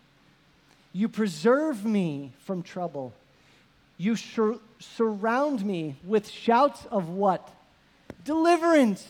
[0.93, 3.15] You preserve me from trouble.
[4.03, 7.49] You sur- surround me with shouts of what?
[8.25, 9.07] Deliverance.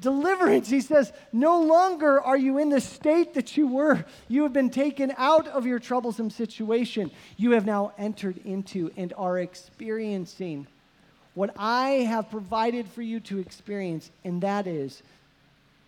[0.00, 0.70] Deliverance.
[0.70, 4.06] He says, No longer are you in the state that you were.
[4.26, 7.10] You have been taken out of your troublesome situation.
[7.36, 10.66] You have now entered into and are experiencing
[11.34, 15.02] what I have provided for you to experience, and that is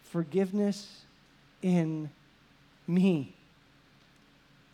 [0.02, 1.00] forgiveness
[1.62, 2.10] in
[2.86, 3.34] me.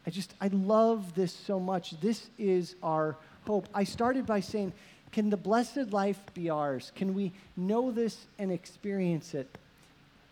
[0.05, 1.99] I just, I love this so much.
[2.01, 3.17] This is our
[3.47, 3.69] hope.
[3.75, 4.73] I started by saying,
[5.15, 6.91] can the blessed life be ours?
[6.97, 9.59] Can we know this and experience it?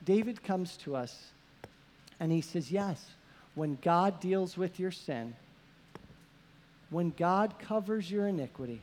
[0.04, 1.28] David comes to us
[2.18, 3.04] and he says, Yes,
[3.54, 5.34] when God deals with your sin,
[6.90, 8.80] when God covers your iniquity,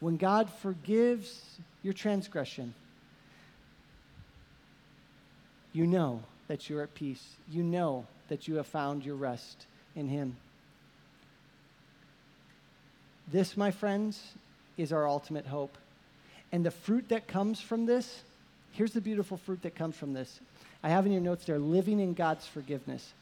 [0.00, 2.74] when God forgives your transgression,
[5.72, 7.36] you know that you're at peace.
[7.50, 10.36] You know that you have found your rest in Him.
[13.30, 14.32] This, my friends,
[14.76, 15.76] is our ultimate hope.
[16.50, 18.22] And the fruit that comes from this,
[18.72, 20.40] here's the beautiful fruit that comes from this.
[20.82, 23.12] I have in your notes there living in God's forgiveness.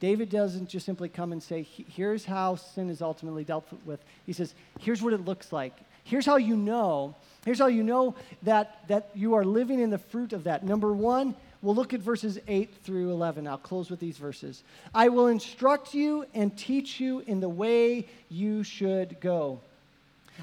[0.00, 4.00] David doesn't just simply come and say, here's how sin is ultimately dealt with.
[4.26, 5.74] He says, here's what it looks like.
[6.04, 7.14] Here's how you know.
[7.44, 10.64] Here's how you know that, that you are living in the fruit of that.
[10.64, 13.46] Number one, we'll look at verses 8 through 11.
[13.46, 14.62] I'll close with these verses.
[14.94, 19.60] I will instruct you and teach you in the way you should go.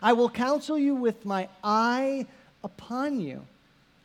[0.01, 2.25] I will counsel you with my eye
[2.63, 3.45] upon you.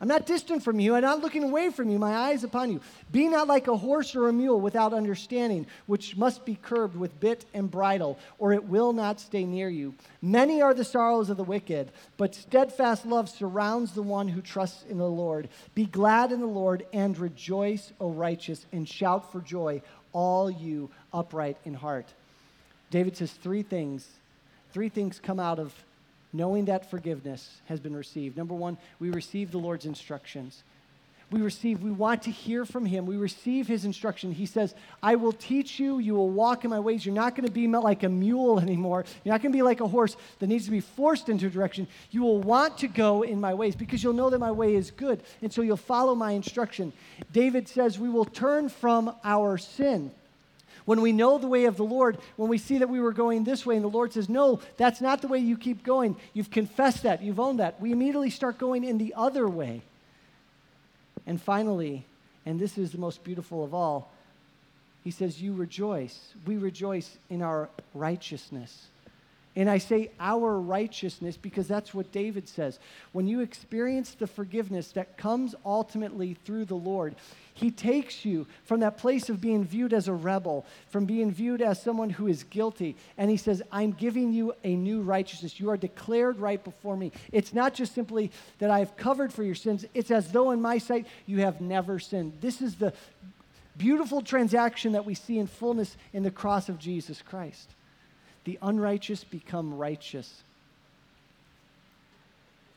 [0.01, 0.95] I'm not distant from you.
[0.95, 1.99] I'm not looking away from you.
[1.99, 2.81] My eyes upon you.
[3.11, 7.19] Be not like a horse or a mule without understanding, which must be curbed with
[7.19, 9.93] bit and bridle, or it will not stay near you.
[10.19, 14.83] Many are the sorrows of the wicked, but steadfast love surrounds the one who trusts
[14.89, 15.49] in the Lord.
[15.75, 19.83] Be glad in the Lord and rejoice, O righteous, and shout for joy,
[20.13, 22.07] all you upright in heart.
[22.89, 24.07] David says three things.
[24.73, 25.75] Three things come out of
[26.33, 28.37] knowing that forgiveness has been received.
[28.37, 30.63] Number one, we receive the Lord's instructions.
[31.31, 33.05] We receive, we want to hear from Him.
[33.05, 34.33] We receive His instruction.
[34.33, 37.05] He says, I will teach you, you will walk in my ways.
[37.05, 39.05] You're not going to be like a mule anymore.
[39.23, 41.49] You're not going to be like a horse that needs to be forced into a
[41.49, 41.87] direction.
[42.11, 44.91] You will want to go in my ways because you'll know that my way is
[44.91, 45.23] good.
[45.41, 46.91] And so you'll follow my instruction.
[47.31, 50.11] David says, We will turn from our sin.
[50.85, 53.43] When we know the way of the Lord, when we see that we were going
[53.43, 56.51] this way and the Lord says, No, that's not the way you keep going, you've
[56.51, 59.81] confessed that, you've owned that, we immediately start going in the other way.
[61.27, 62.05] And finally,
[62.45, 64.11] and this is the most beautiful of all,
[65.03, 66.33] he says, You rejoice.
[66.45, 68.87] We rejoice in our righteousness.
[69.55, 72.79] And I say our righteousness because that's what David says.
[73.11, 77.15] When you experience the forgiveness that comes ultimately through the Lord,
[77.53, 81.61] he takes you from that place of being viewed as a rebel, from being viewed
[81.61, 85.59] as someone who is guilty, and he says, I'm giving you a new righteousness.
[85.59, 87.11] You are declared right before me.
[87.33, 90.61] It's not just simply that I have covered for your sins, it's as though in
[90.61, 92.37] my sight you have never sinned.
[92.39, 92.93] This is the
[93.75, 97.75] beautiful transaction that we see in fullness in the cross of Jesus Christ
[98.43, 100.43] the unrighteous become righteous.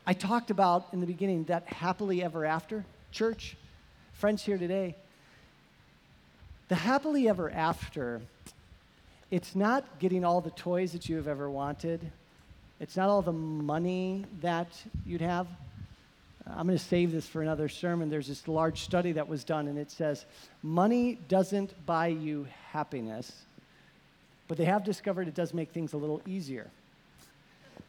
[0.05, 3.57] I talked about in the beginning that happily ever after church,
[4.13, 4.95] friends here today.
[6.67, 8.21] The happily ever after,
[9.31, 12.11] it's not getting all the toys that you have ever wanted.
[12.79, 14.67] It's not all the money that
[15.05, 15.47] you'd have.
[16.47, 18.09] I'm going to save this for another sermon.
[18.09, 20.25] There's this large study that was done, and it says
[20.61, 23.31] money doesn't buy you happiness,
[24.47, 26.69] but they have discovered it does make things a little easier.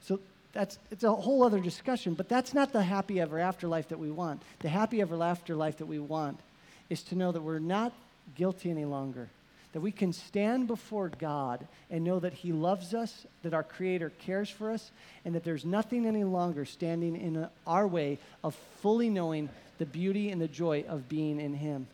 [0.03, 0.21] So
[0.53, 3.99] that's it's a whole other discussion, but that's not the happy ever after life that
[3.99, 4.43] we want.
[4.61, 6.41] The happy ever after life that we want
[6.89, 7.93] is to know that we're not
[8.37, 9.29] guilty any longer.
[9.73, 14.11] That we can stand before God and know that He loves us, that our Creator
[14.21, 14.91] cares for us,
[15.25, 20.31] and that there's nothing any longer standing in our way of fully knowing the beauty
[20.31, 21.87] and the joy of being in Him.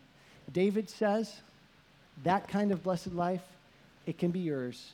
[0.53, 1.35] David says
[2.23, 3.43] that kind of blessed life
[4.07, 4.93] it can be yours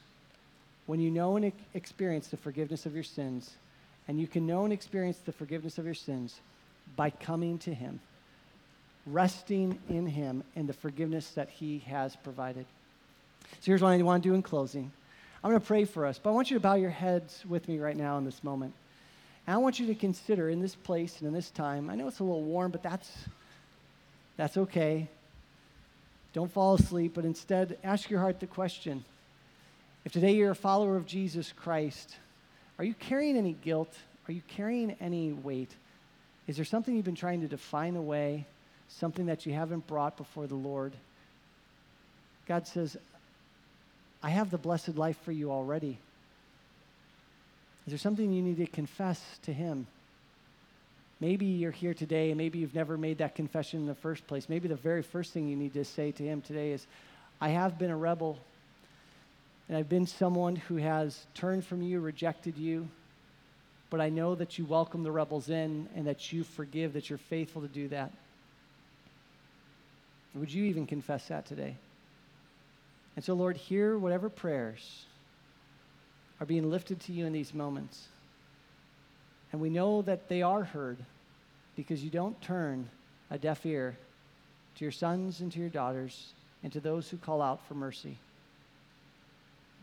[0.87, 3.51] when you know and experience the forgiveness of your sins,
[4.09, 6.41] and you can know and experience the forgiveness of your sins
[6.97, 8.01] by coming to Him,
[9.07, 12.65] resting in Him and the forgiveness that He has provided.
[13.61, 14.91] So here's what I want to do in closing.
[15.45, 17.69] I'm going to pray for us, but I want you to bow your heads with
[17.69, 18.73] me right now in this moment.
[19.47, 22.09] And I want you to consider in this place and in this time, I know
[22.09, 23.11] it's a little warm, but that's,
[24.39, 25.07] that's okay.
[26.39, 29.05] Don't fall asleep, but instead ask your heart the question
[30.05, 32.14] if today you're a follower of Jesus Christ,
[32.78, 33.93] are you carrying any guilt?
[34.28, 35.72] Are you carrying any weight?
[36.47, 38.47] Is there something you've been trying to define away,
[38.89, 40.93] something that you haven't brought before the Lord?
[42.47, 42.97] God says,
[44.22, 45.99] I have the blessed life for you already.
[47.84, 49.89] Is there something you need to confess to Him?
[51.21, 54.49] Maybe you're here today and maybe you've never made that confession in the first place.
[54.49, 56.87] Maybe the very first thing you need to say to him today is,
[57.41, 58.39] I have been a rebel
[59.69, 62.89] and I've been someone who has turned from you, rejected you,
[63.91, 67.19] but I know that you welcome the rebels in and that you forgive, that you're
[67.19, 68.12] faithful to do that.
[70.35, 71.77] Would you even confess that today?
[73.16, 75.05] And so, Lord, hear whatever prayers
[76.39, 78.07] are being lifted to you in these moments.
[79.53, 80.99] And we know that they are heard
[81.76, 82.88] because you don't turn
[83.30, 83.96] a deaf ear
[84.76, 86.32] to your sons and to your daughters
[86.62, 88.16] and to those who call out for mercy.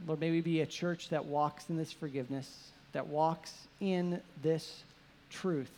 [0.06, 4.84] Lord, may we be a church that walks in this forgiveness, that walks in this
[5.30, 5.72] truth,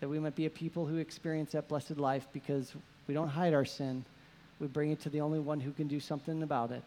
[0.00, 2.72] that we might be a people who experience that blessed life because
[3.06, 4.04] we don't hide our sin.
[4.60, 6.84] We bring it to the only one who can do something about it.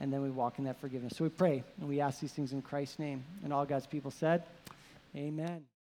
[0.00, 1.16] And then we walk in that forgiveness.
[1.16, 3.22] So we pray and we ask these things in Christ's name.
[3.44, 4.42] And all God's people said,
[5.14, 5.70] Amen.